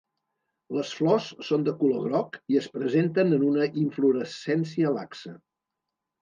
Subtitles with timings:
[0.75, 5.37] Les flors són de color groc i es presenten en una inflorescència laxa.